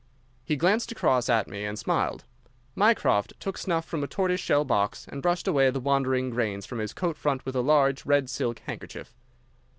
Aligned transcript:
He 0.43 0.55
glanced 0.55 0.91
across 0.91 1.29
at 1.29 1.47
me 1.47 1.63
and 1.63 1.77
smiled. 1.77 2.23
Mycroft 2.73 3.39
took 3.39 3.55
snuff 3.55 3.85
from 3.85 4.03
a 4.03 4.07
tortoise 4.07 4.39
shell 4.41 4.65
box, 4.65 5.05
and 5.07 5.21
brushed 5.21 5.47
away 5.47 5.69
the 5.69 5.79
wandering 5.79 6.31
grains 6.31 6.65
from 6.65 6.79
his 6.79 6.91
coat 6.91 7.17
front 7.17 7.45
with 7.45 7.55
a 7.55 7.61
large, 7.61 8.03
red 8.03 8.27
silk 8.27 8.57
handkerchief. 8.65 9.13